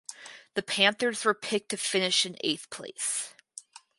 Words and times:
The 0.55 0.63
Panthers 0.63 1.25
were 1.25 1.35
picked 1.35 1.69
to 1.69 1.77
finish 1.77 2.25
in 2.25 2.35
eighth 2.43 2.71
place. 2.71 3.35